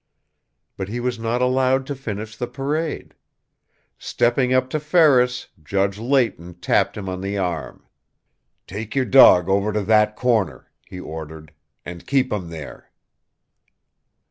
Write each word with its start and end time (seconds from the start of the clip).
But 0.77 0.89
he 0.89 0.99
was 0.99 1.19
not 1.19 1.43
allowed 1.43 1.85
to 1.85 1.93
finish 1.95 2.35
the 2.35 2.47
parade. 2.47 3.13
Stepping 3.99 4.51
up 4.51 4.67
to 4.71 4.79
Ferris, 4.79 5.49
Judge 5.63 5.99
Leighton 5.99 6.55
tapped 6.55 6.97
him 6.97 7.07
on 7.07 7.21
the 7.21 7.37
arm. 7.37 7.85
"Take 8.65 8.95
your 8.95 9.05
dog 9.05 9.47
over 9.47 9.71
to 9.71 9.83
that 9.83 10.15
corner," 10.15 10.71
he 10.87 10.99
ordered, 10.99 11.53
"and 11.85 12.07
keep 12.07 12.33
him 12.33 12.49
there." 12.49 12.89